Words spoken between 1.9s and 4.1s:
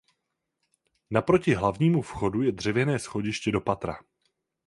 vchodu je dřevěné schodiště do patra.